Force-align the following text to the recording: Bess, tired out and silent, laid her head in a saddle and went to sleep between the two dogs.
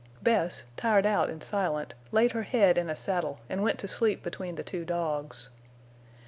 Bess, 0.23 0.63
tired 0.77 1.05
out 1.05 1.29
and 1.29 1.43
silent, 1.43 1.93
laid 2.11 2.31
her 2.31 2.41
head 2.41 2.75
in 2.75 2.89
a 2.89 2.95
saddle 2.95 3.39
and 3.47 3.61
went 3.61 3.77
to 3.77 3.87
sleep 3.87 4.23
between 4.23 4.55
the 4.55 4.63
two 4.63 4.83
dogs. 4.83 5.49